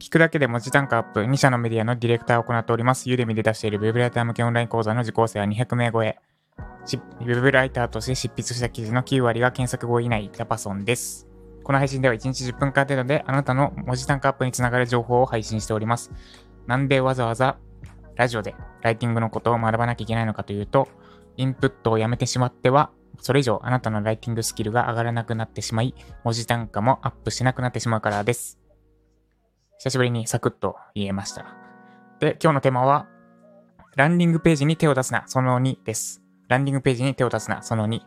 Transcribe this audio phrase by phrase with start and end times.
[0.00, 3.08] 聞くだけで文字単価アップ、2社のメディアのディレクターを行っております。
[3.08, 6.18] ユーデミで出している Web ライター向けオンライン講座の受講生は200名超え。
[7.20, 11.28] Web ライターとして執筆した記事の9割が検索後以内、ジャパソンです。
[11.62, 16.10] この配信では1日10分間程度であなたの文字単価アップにつながる情報を配信しております。
[16.66, 17.58] なんでわざわざ
[18.16, 20.88] ラジオでライティングのことを学ばなきゃいけないのかというと、
[21.36, 22.90] インプットをやめてしまっては、
[23.20, 25.94] それ以上あなたのライティングスキルが上がらなくなってしまい、
[26.24, 28.58] 文字単価もアップしなくなってしまうからです。
[29.78, 31.46] 久しぶりにサクッと言えました。
[32.20, 33.06] で、今日のテーマは、
[33.96, 36.22] ランディングページに手を出すな、その2です。
[36.48, 38.00] ランディングページに手を出すな、その2。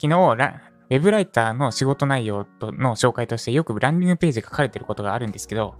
[0.00, 0.62] 昨日、
[0.92, 5.74] ウェブライターの仕事内容との紹介としてよくランディングページ書かれてることがあるんですけど、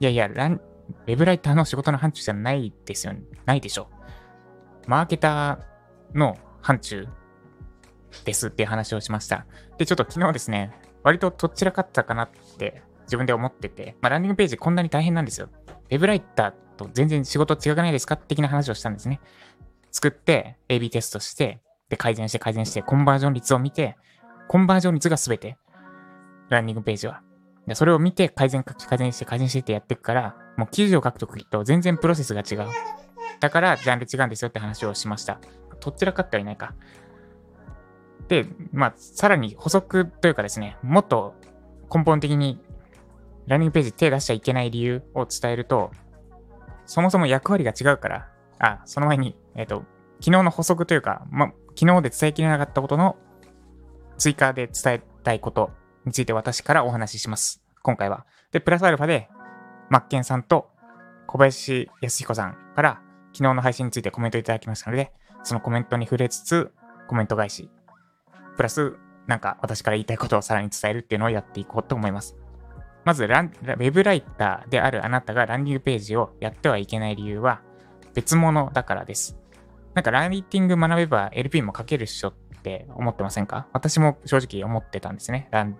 [0.00, 3.88] いやいや、ラン、ウェブライターの仕事の範疇じゃないですよ、ないでしょ。
[4.86, 7.08] マーケターの範疇
[8.24, 9.46] ですっていう話をしました。
[9.78, 10.72] で、ちょっと昨日ですね、
[11.02, 15.48] 割ととっちらかったかなって自分で思ってて、まあ、ランディングページこんなに大変なんですよ。
[15.90, 19.20] ウェブライターと全然仕事違くないですか的な話をしたんですね。
[19.90, 23.96] 作って、AB テストして、で、改善して改善して、コンバージョン率を見て、
[24.48, 25.56] コンバージョン率が全て、
[26.50, 27.22] ランディングページは。
[27.66, 32.70] でそれを見て、改善、改善して、改善してってやっていくから、もう記事を書くときと全然プロセスが違う。
[33.40, 35.40] だから、ジャンル違うんですよって話をしました。
[35.80, 36.74] どちらかってはいないか。
[38.28, 41.34] で、まあ、さらに補足というかですね、もっと
[41.92, 42.60] 根本的に
[43.46, 45.90] ランニングページ手出しちゃいけない理由を伝えると、
[46.84, 49.84] そもそも役割が違うから、あ、その前に、えっ、ー、と、
[50.20, 53.16] 昨日の補足というか、ま、昨日で伝えきれなかったことの
[54.18, 55.70] 追加で伝えたいこと
[56.04, 57.62] について私からお話しします。
[57.82, 58.26] 今回は。
[58.52, 59.28] で、プラスアルファで、
[59.88, 60.68] マッケンさんと
[61.26, 63.00] 小林康彦さんから
[63.32, 65.12] 昨日の配信についてコメントいただきましたので、
[65.44, 66.72] そのコメントに触れつつ、
[67.06, 67.70] コメント返し、
[68.58, 72.36] プラス、なんか私から言いたいことをさらに伝えるっていうのをやっていこうと思います。
[73.04, 77.62] まずラン、ウェブライターであるあなたがランディングページをやってはいけない理由は
[78.12, 79.38] 別物だからです。
[79.94, 83.68] なんかランディング学べば LP も書けるっしょって思ってませんか？
[83.72, 85.48] 私も正直思ってたんですね。
[85.50, 85.78] ラン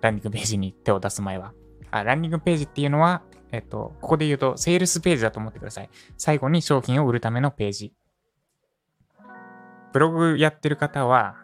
[0.00, 1.54] ランディングページに手を出す前は。
[1.90, 5.90] あ、ランディングページっていうのは、えっと、ここで言うと、セールスページだと思ってください。
[6.16, 7.94] 最後に商品を売るためのページ。
[9.92, 11.36] ブログやってる方は、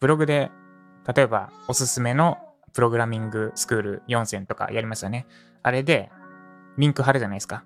[0.00, 0.50] ブログで、
[1.14, 2.38] 例えばおすすめの
[2.72, 5.26] プログラミングスクール4選とかやりますよね。
[5.62, 6.10] あれで、
[6.78, 7.64] リンク貼るじゃないですか。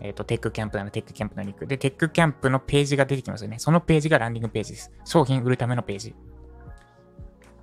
[0.00, 1.66] えっ、ー、と、テックキャンプならテックキャンプのリンク。
[1.66, 3.58] で、テックキャンプのページが出てきますよね。
[3.58, 4.92] そのページがランディングページです。
[5.04, 6.14] 商品売るためのページ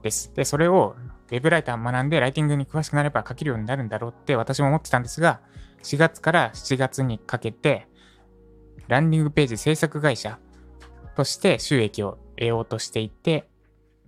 [0.03, 0.33] です。
[0.35, 0.95] で、それを
[1.31, 5.39] Web ライターを学んでライティングに詳しくなれば書けるようになるんだろうって私も思ってたんですが、
[5.83, 7.87] 4月から7月にかけて、
[8.87, 10.37] ランディングページ制作会社
[11.15, 13.47] として収益を得ようとしていて、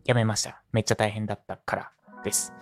[0.06, 0.62] やめました。
[0.72, 1.92] めっちゃ大変だったから
[2.24, 2.54] です。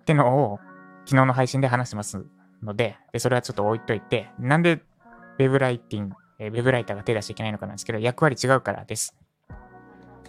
[0.00, 0.58] ってのを
[1.04, 2.24] 昨日の配信で話してます
[2.62, 4.82] ので、でそれはちょっと置いといて、なんで
[5.38, 9.16] Web ライティング、え Web ライターが手出しちゃいけないのかなんですけど、役割違うからです。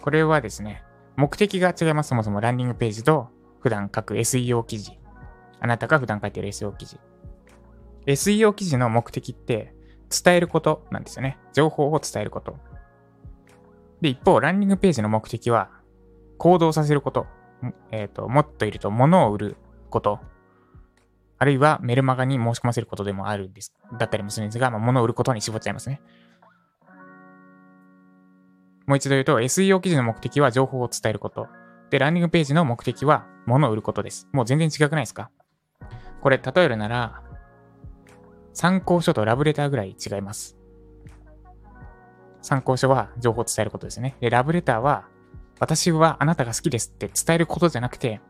[0.02, 0.82] これはですね、
[1.16, 2.08] 目的が違います。
[2.08, 3.28] そもそもランディングページと
[3.60, 4.98] 普段書く SEO 記事。
[5.60, 6.98] あなたが普段書いてる SEO 記事。
[8.06, 9.74] SEO 記事の目的って
[10.10, 11.38] 伝えることなんですよね。
[11.52, 12.58] 情報を伝えること。
[14.04, 15.70] で、一方、ランニングページの目的は、
[16.36, 17.26] 行動させること。
[17.90, 19.56] えっ、ー、と、もっといると、物を売る
[19.88, 20.20] こと。
[21.38, 23.72] あるいは、メルマガに申し込ませることでもあるんです。
[23.98, 26.02] だったりもするんですが、まあ、物を売ることに絞っちゃいますね。
[28.86, 31.48] もう一度言うと、SEO 記事の目的は情報を伝えること。
[31.88, 34.28] で、ランニングページの目的は物を売ることです。
[34.34, 35.30] もう全然違くないですか？
[36.20, 37.22] これ、例えるなら、
[38.52, 40.58] 参考書とラブレターぐらい違います。
[42.44, 44.16] 参考書は情報を伝えることですね。
[44.20, 45.08] で、ラブレターは、
[45.60, 48.20] 私はあなたが好きですって伝えることじゃなくて、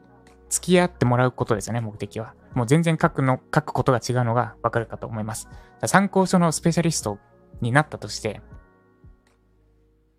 [0.49, 2.35] 付き合ってもらうことですよね、目的は。
[2.55, 5.49] もう全然書くの、書くことが違うのがわかるかと思います。
[5.87, 7.19] 参考書のスペシャリスト
[7.61, 8.41] になったとして、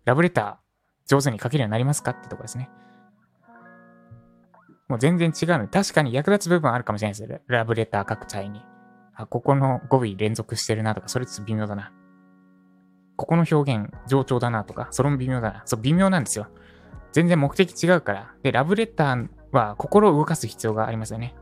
[0.04, 2.68] ラブレター上手に書けるようになりますかってとこですね。
[4.88, 7.42] もう全然違うので、確かに役立つ部分あるかもしれないです。
[7.46, 8.62] ラブレター書く際に。
[9.14, 11.92] あ、ここの語尾連続してるなとか、それちょっと微妙だな。
[13.16, 15.62] ここの表現上調だなとか、それも微妙だな。
[15.64, 16.48] そう、微妙なんですよ。
[17.12, 18.34] 全然目的違うから。
[18.42, 21.34] で、ラブレターは心を動かす必要がありますよね。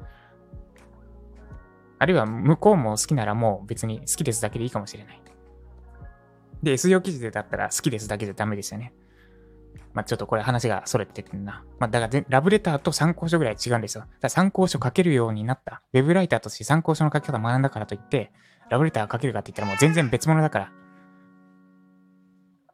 [1.98, 5.20] あるいは向こうも好きならもう別に好きですだけでいいかもしれない。
[6.62, 8.94] で、SEO 記事でだったら好きですだけでダメですよね。
[9.92, 11.62] まあ、ちょっとこれ話がそれててんな。
[11.78, 14.04] まあ、だからラブレターと参考書ぐらい違うんですよ。
[14.20, 15.82] だ参考書書けるようになった。
[15.92, 18.32] ウェブライターとして参考書の書き方学んだからといって、
[18.70, 20.72] ラブレター書けるかって言ったらもう全然別物だから。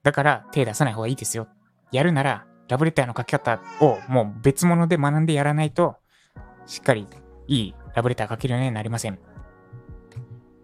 [0.02, 1.48] だから手出さない方がいいですよ。
[1.92, 5.96] やるなら、ラブレターの書き方をもう別物で学んでやらないと、
[6.66, 7.06] しっかり
[7.48, 9.18] いいラブレター書けるようになりません。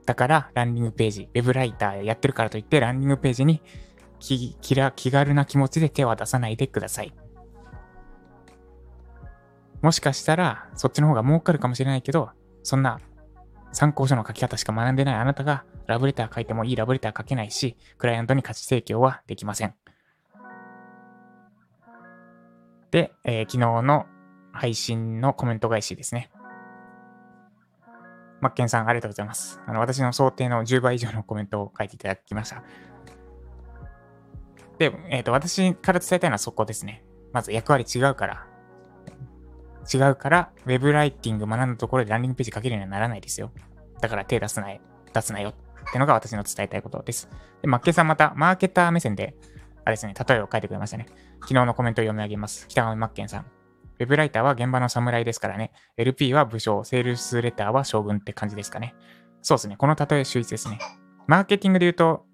[0.07, 3.61] だから、ランニングページ、ウェブライターやってるからといって、ランニングページに
[4.21, 7.13] 気気気軽な気持ちで手は出さないでください。
[9.83, 12.31] もしかしたら、そっちの方が儲かるかもしれないけど、
[12.63, 13.01] そんな
[13.73, 19.75] 参考書の書き方しか学んでないあなたが、ラブレター書いてもいいラブレター書けないし、クライアントに価値提供はできません。
[22.91, 24.07] で、えー、昨日の
[24.53, 26.31] 配信のコメント返しですね。
[28.41, 29.61] マッケンさん、ありがとうございます。
[29.67, 32.63] あの、私の想定の10倍以上のコメントを書いていただきました。
[34.79, 37.05] で、えっ、ー、と、私から伝えたいのはそこですね。
[37.33, 38.47] まず役割違うから。
[39.93, 43.53] 違うから、ウェブライティング学んだところでランディングページ書けるようにはならないですよ。
[44.01, 44.81] だから手出すなよ、
[45.13, 45.55] 出すなよっ
[45.89, 47.29] ってのが私の伝えたいことです。
[47.63, 49.35] で、マッケさんまた、マーケター目線で、
[49.85, 51.07] あれですね、例えを書いてくれましたね。
[51.43, 52.67] 昨日のコメントを読み上げます。
[52.69, 53.41] 北上マッケンさん。
[53.99, 55.73] ウェブライターは現場の侍ですからね。
[55.97, 58.95] LP は武将、セールスレターは将軍って感じですかね。
[59.43, 59.77] そうですね。
[59.77, 60.79] この例え秀逸ですね。
[61.27, 62.25] マーケティングで言うと、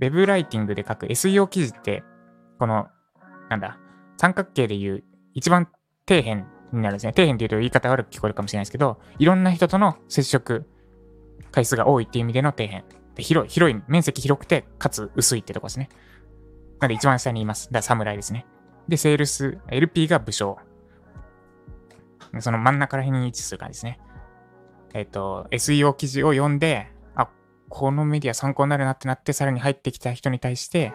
[0.00, 2.02] ウェブライティングで書く SEO 記事って、
[2.58, 2.86] この、
[3.48, 3.78] なんだ、
[4.16, 5.04] 三角形で言う
[5.34, 5.68] 一番
[6.08, 7.12] 底辺になるんですね。
[7.14, 10.68] 底辺って言うと言い方悪く聞こえるかもしれないですけど、いろんな人との接触
[11.50, 12.84] 回数が多いっていう意味での底辺。
[13.14, 15.88] で広い、広い、面積広くて、かつ薄いってとこですね。
[16.80, 17.66] なので一番下にいます。
[17.66, 18.46] だから侍ですね。
[18.88, 20.58] で、セールス、LP が武将。
[22.38, 24.00] その真ん中ら辺に位置する感じですね。
[24.94, 27.28] えっ、ー、と、SEO 記事を読んで、あ、
[27.68, 30.92] このメディア参考になるなってなって、さらに入ってきた人に対して、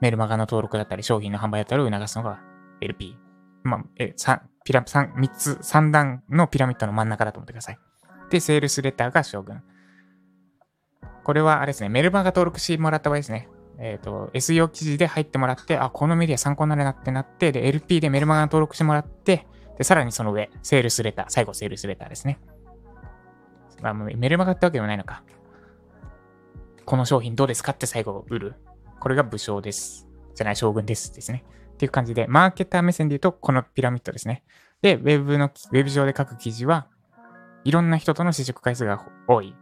[0.00, 2.40] メルマガの登録だったり、商品の販売だったりを促すのが
[2.80, 3.16] LP。
[3.64, 7.78] まあ、え、3、ピラ、3、3つ、3段のピラミッドの真ん中だと思ってください。
[8.30, 9.62] で、セールスレターが将軍。
[11.28, 13.50] これはあれですね、メルマガ登録してもらった場合ですね。
[13.78, 19.46] えっ、ー、と、SEO 記事で入ってもらって、あ、このメディア参考になるなってなって、で、LP でメルマガ登録してもらって、
[19.76, 22.40] で、さらにその上、セールスレター、最後セールスレターですね。
[23.82, 25.22] まあ、メルマガってわけでもないのか。
[26.86, 28.54] この商品どうですかって最後売る。
[28.98, 30.08] これが武将です。
[30.34, 31.44] じゃない、将軍ですですね。
[31.74, 34.44] っていう感じで、マーケター目線で言うと、このピラミッドですね。
[34.80, 36.86] で、ウェブの、ウェブ上で書く記事は、
[37.64, 39.54] いろんな人との接触回数が多い。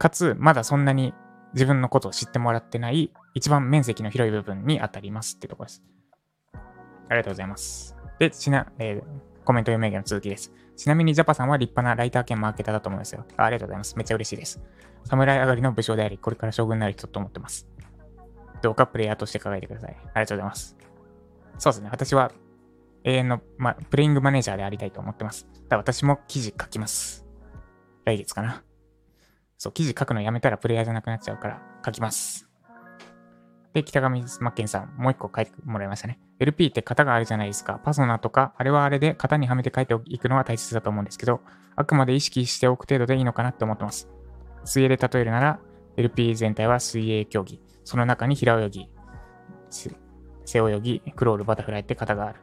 [0.00, 1.12] かつ、まだそんなに
[1.52, 5.82] 自分のことを知ってもらってない、一番面積の広い部分に当たりますってとこです。
[6.54, 6.58] あ
[7.10, 7.94] りがとうございます。
[8.18, 10.52] で、ちな、えー、コメント読み上げの続きです。
[10.74, 13.50] ちなみにジャパさんは立派なライター兼マーケターだと思いますよあ。
[13.50, 13.94] りがとうございます。
[13.98, 14.58] めっちゃ嬉しいです。
[15.04, 17.68] 侍上がりの武将であり、これから将軍になる人と思ってます。
[18.62, 19.90] どうかプレイヤーとして考えてください。
[19.90, 20.78] ありがとうございます。
[21.58, 21.90] そうですね。
[21.92, 22.32] 私は
[23.04, 25.46] 永遠の、ま、プレイングマネージャーでありたいと思ってます。
[25.68, 27.26] だ私も記事書きます。
[28.06, 28.62] 来月かな。
[29.60, 32.48] そう、記事書くのやめたらプレイヤーじゃなくなっちゃうから書きます。
[33.74, 34.08] で、北上
[34.40, 36.18] マッケンさん、もう一個書いてもらいましたね。
[36.38, 37.78] LP って型があるじゃないですか。
[37.84, 41.42] パソナとか、あれはあれで型にはめて書いていくのは大切だと思うんですけど、
[41.76, 44.08] あくまで意識しておく程度でいいのかなって思ってます。
[44.64, 45.60] 水泳で例えるなら、
[45.98, 47.60] LP 全体は水泳競技。
[47.84, 48.90] その中に平泳ぎ、
[49.68, 52.40] 背泳ぎ、クロール、バタフライって型がある。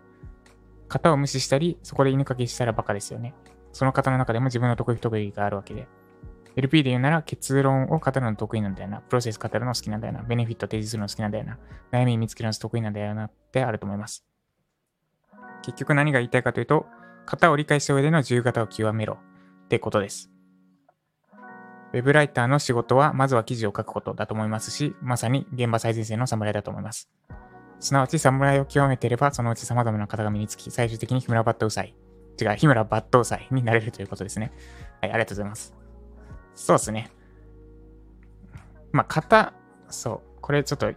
[0.87, 3.33] 型を無視したり、そこで犬かけしたらバカですよね。
[3.71, 5.87] その型の中でも自分の得意不得意があるわけで。
[6.57, 9.01] LP で言うなら結論を語るの得意なんだよな。
[9.01, 10.23] プロセス語るの好きなんだよな。
[10.23, 11.59] ベネフィット提示するの好きなんだよな。
[11.91, 14.25] 悩み見つけるの得意なんだよなってあると思います。
[15.61, 16.87] 結局何が言いたいかというと、
[17.27, 19.19] 型を理解した上での自由形を極めろ
[19.65, 20.31] ってことです。
[21.93, 27.09] ウェブライターの仕事は、まずは記事を書くことだと思いますし、まさに現場最前線の侍だと思います。
[27.79, 31.95] すなわち侍を極めていれば、そのうち様々な方が身につき、最終的に日村バットウサイ。
[32.41, 34.51] 違う、日村バットウサイになれるということですね。
[35.01, 35.76] はい、ありがとうございます。
[36.57, 37.11] そうですね。
[38.91, 39.53] まあ、型、
[39.89, 40.91] そう、これちょっと、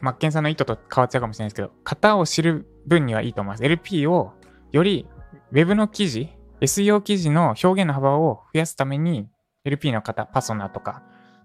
[0.00, 3.64] マッケンさんの意図と変わっちゃうかもしれないですけど、型を知る分にはいいと思います。
[3.64, 4.32] LP を
[4.70, 5.08] より
[5.50, 9.28] Web の記事、SEO 記事の表現の幅を増やすために、
[9.64, 11.02] LP の型、パソナとか、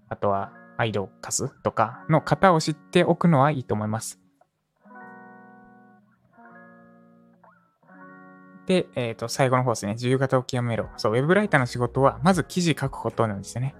[0.08, 4.20] あとはアイドカスとかの型を知っておくのはいいと思います。
[8.70, 9.94] で、えっ、ー、と、最後の方ですね。
[9.94, 10.90] 自由形を極めろ。
[10.96, 13.74] そう、ウェブライターの仕事は、まず記事書くことなんですよね。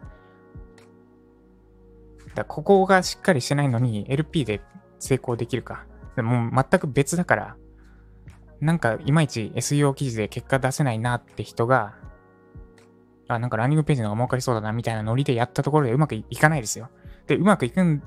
[2.35, 4.61] だここがしっかりしてないのに、LP で
[4.99, 5.87] 成功できるか。
[6.16, 7.56] でも全く別だから、
[8.61, 11.94] なんかいまいち SEO 記事で結果出せないなって人が、
[13.28, 16.88] あ、なんかランニングページの方が儲かりそうだなみたいなノリでやったところでうまくいかないですよ。
[17.28, 18.02] で、うまくいくん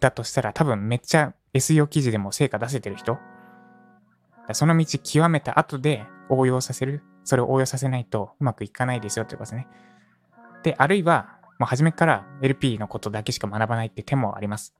[0.00, 3.16] だとしたら多分めっちゃ SEO 記事でも成果出せてる人
[4.54, 7.02] その道極めた後で応用させる。
[7.24, 9.68] それを応用させないとうまくいかないですよってことですね。
[10.62, 14.74] で、あるいは、もう初めから LP のことだけしか学ばないって手もあります。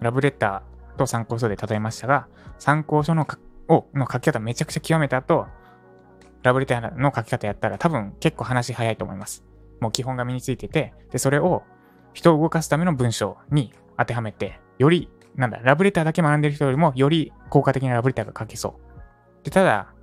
[0.00, 2.28] ラブレターと参考書で例えましたが、
[2.58, 5.46] 参考書のかをの書き方めちゃくちゃ極めた後、
[6.42, 9.44] ラブレターの書き方やったら多分結構話早いと思います。
[9.80, 11.62] もう基本が身についてて、で、それを
[12.12, 18.93] 人を動かすための文章に当てはめて、より、なんだ、ラブレターだけ学んでる人よりも、より効果的なラブレターが書けそう。
[19.44, 19.94] で、ただ、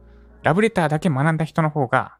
[0.43, 2.17] ラブレターだけ学んだ人の方が、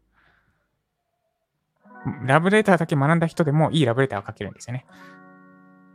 [2.26, 4.86] ラブレターだけ学んだ人でもいいラブレターを書けるんですよね。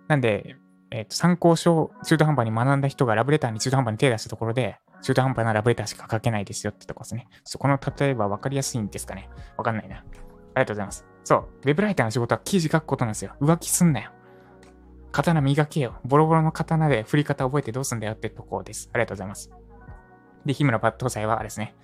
[0.08, 0.56] なんで、
[0.90, 7.26] えっ、ー、と、参考書中途半端に学んだ人がラブレターに中途半端に手出したところで、中途半端なラブレターしか書けないですよってとこですね。
[7.44, 9.28] そこの例えば分かりやすいんですかね。
[9.56, 9.96] わかんないな。
[9.96, 10.04] あり
[10.54, 11.04] がとうございます。
[11.24, 11.48] そう。
[11.64, 13.34] ウェブライターの仕事は記事書くことなんですよ。
[13.40, 14.12] 浮気すんなよ。
[15.10, 15.96] 刀磨けよ。
[16.04, 18.90] ボロボロの刀で振り方覚えてどうすんだよってとこです。
[18.92, 19.50] ありがとうございます。
[20.46, 21.74] で、日村抜刀斎はあれですね。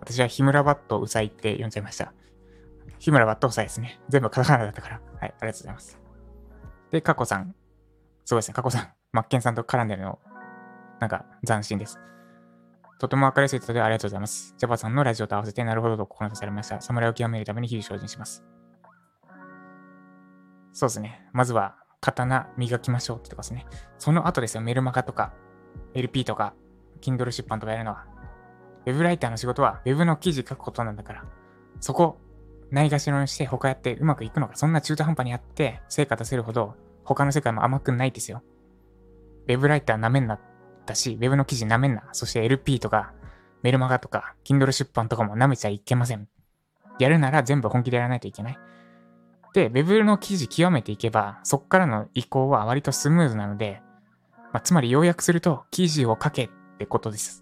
[0.00, 2.14] 私は日村バットうさいって呼んじゃいました。
[2.98, 4.00] 日村抜刀斎ですね。
[4.08, 4.94] 全部カタカナだったから。
[4.96, 6.00] はい、ありがとうございます。
[6.90, 7.54] で、カコさん。
[8.24, 8.92] そうですね、カコさん。
[9.12, 10.18] マッケンさんと絡んでるの、
[11.00, 11.98] なんか斬新です。
[12.98, 14.54] とても明るいツイートでありがとうございます。
[14.56, 16.80] ジャパさんのラジオと合わせてなるほどと心されました。
[16.80, 18.44] 侍を極めるために日々精進します。
[20.72, 21.26] そうですね。
[21.32, 23.66] まずは、刀磨きましょうってとこですね。
[23.98, 25.34] その後ですよ、メルマガとか、
[25.94, 26.54] LP とか、
[27.00, 28.06] Kindle 出版とかやるのは。
[28.86, 31.24] ウェブライターの仕事は、ウェブの記事書くことなんだから、
[31.80, 32.18] そこ、
[32.70, 36.74] ないがしろにして他やってうまくいくのか、そんな中途半端にやって成果出せるほど、
[37.04, 38.42] 他の世界も甘くないですよ。
[39.46, 40.40] ウェブライターなめんな
[40.86, 42.08] だし、ウェブの記事舐めんな。
[42.12, 43.12] そして LP とか、
[43.62, 46.28] メルマガとか、Kindle 出版とかも舐めちゃいけません。
[46.98, 48.58] やるなら全部本気でやらないといけない。
[49.54, 53.82] で、ウェブの記事極めていけば、そっからの移行は割とスムーズなので、
[54.52, 57.41] まあ、つまり要約すると、記事を書けってことです。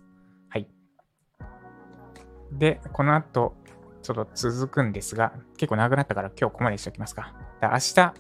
[2.53, 3.55] で、この後、
[4.03, 7.35] ちょっと続くんですが、結構長くなったから今日ここまでしておきますか。
[7.63, 8.15] 明日、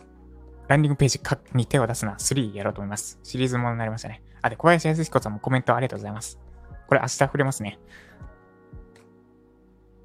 [0.69, 1.21] ランディングページ
[1.55, 3.19] に手を出すな3やろうと思います。
[3.23, 4.23] シリーズものになりましたね。
[4.43, 6.39] あ、で、小林康彦さんもコメントありがとうございます。
[6.87, 7.79] これ明日触れますね。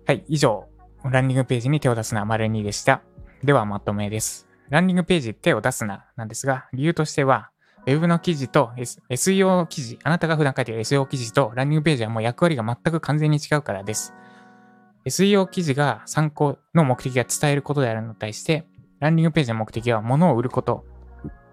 [0.08, 0.67] はい、以上、
[1.03, 3.01] ランディングページに手を出すな、丸2でした。
[3.44, 4.48] では、まとめです。
[4.70, 7.51] ランディングページ手を出すな、なんですが、理由としては、
[7.85, 14.13] Web の記事と、S、SEO 記事、あなたが普段書いている SEO 記事とランディングページはもう役割が全く完全に違うからです。
[15.05, 18.67] SEO 記事が参考の目的が伝えることであるのに対して、
[18.99, 20.83] ランディングページの目的は物を売ること、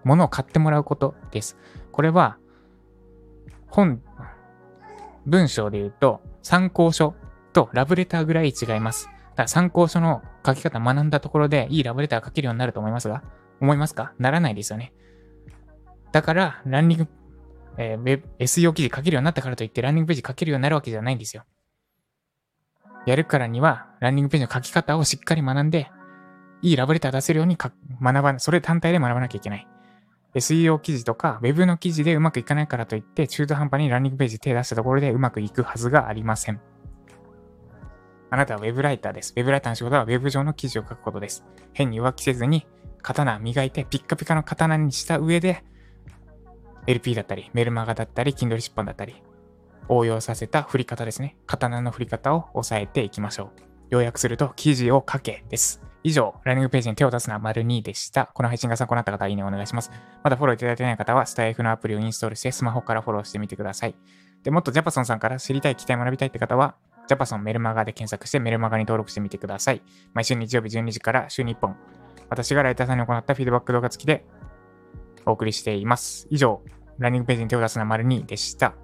[0.03, 1.57] 物を買ってもらうことです。
[1.91, 2.37] これは
[3.67, 4.01] 本、
[5.27, 7.13] 文章で言うと、参考書
[7.53, 9.05] とラブレターぐらい違います。
[9.05, 13.23] だから参考書の書き方学んだところでいいラブレター書けるようになると思いますが、
[13.61, 14.13] 思いますか？
[14.17, 14.93] ならないですよね。
[16.13, 17.07] だから、ランニング、
[17.77, 21.43] えー、SEO 記事書けるようになったからといって、ランニングページ書けるようになるわけじゃないんですよ。
[23.07, 25.89] やるからには、ランニングページの書き方をしっかり学んで、
[26.61, 29.67] いいラブレター出せるように学ば、それ単体で学ばなきゃいけない。
[30.35, 36.59] SEO 記事とか Web の記事でうまくいかないからといって中途半端にランニングページ手出したところでうまくいくはずがありません。
[38.31, 39.33] あなたは Web ライターです。
[39.35, 41.45] Web ライターの仕事は Web 上の記事を書くことです。
[41.73, 42.65] 変に浮気せずに
[43.03, 45.63] 刀磨いてピッカピカの刀にした上で
[46.87, 49.21] LP だったりメルマガだったり Kindle 出版だったり
[49.89, 51.35] 応用させた振り方ですね。
[51.45, 53.61] 刀の振り方を押さえていきましょう。
[53.89, 55.81] 要約すると記事を書けです。
[56.05, 58.29] 以上、ランニングページに手を出すのは丸2でした。
[58.33, 59.91] この配信が参考になった方は、いいねお願いします。
[60.21, 63.95] まだフォローいただいてない方は、スタイフのアプリをインストールして、スマホからフォローしてみてください。
[64.43, 66.75] で、もっとジャパソンさんから知りたい、期待学びたいって方は、
[67.07, 69.81] ジャパソンメルマガで検索してメルマガに登録してみてください。
[70.13, 71.75] 毎週日曜日12時から週に1本、
[72.29, 74.25] 私がライターさんに行ったフィードバック動画付きで
[75.25, 76.27] お送りしています。
[76.29, 76.61] 以上、
[76.99, 78.75] ランニングページに手を出すのは丸2でした。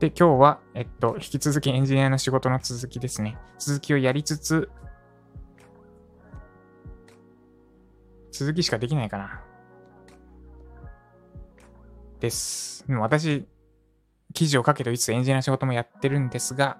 [0.00, 3.38] で、今日は、えっと、引き続きエンジニアの仕事の続きですね。
[3.58, 4.68] 続きをやりつつ、
[8.32, 9.42] 続きしかできないかな。
[12.20, 12.84] です。
[12.90, 13.46] も私、
[14.32, 16.78] 記事を書けといつエンジニアの仕事もやってるんですが、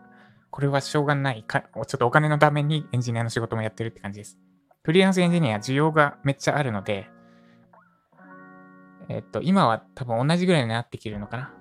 [0.51, 4.39] これはしょうがないか、ちょっとお金のためにエンジニアの仕事もやってるって感じです。
[4.83, 7.09] フリーランスエンジニア需要がめっちゃあるので、
[9.09, 11.53] えっと、今は多分同じぐらいになってきてるのかな。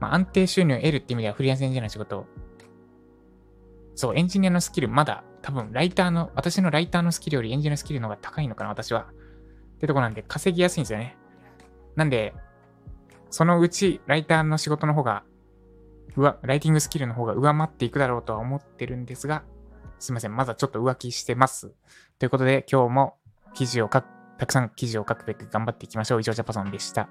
[0.00, 2.26] まあ、安定収入を得るって意味ではフリーランスエンジニアの仕事、
[3.94, 9.06] そう、エンジニアのスキル、まだ多分ライターの、私のライターのスキルよりエンジニアのスキルの方が高いのかな、私は。
[9.76, 11.16] ってとこなんで稼ぎやすいんですよね。
[11.94, 12.34] なんで、
[13.30, 15.24] そのうちライターの仕事の方が、
[16.16, 19.44] 上、ライティングスキルの方が上回っていくだろうとは思ってるんですが、
[19.98, 20.36] すいません。
[20.36, 21.72] まだちょっと浮気してます。
[22.18, 23.16] ということで、今日も
[23.54, 24.04] 記事を書く、
[24.38, 26.20] たくさん記事を書くべく頑張っていきましょう。
[26.20, 27.08] 以上、ジャパソンでした。